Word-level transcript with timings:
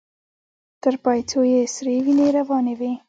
تر 0.81 0.93
پايڅو 1.03 1.41
يې 1.51 1.61
سرې 1.75 1.95
وينې 2.05 2.27
روانې 2.37 2.73
وې. 2.79 2.91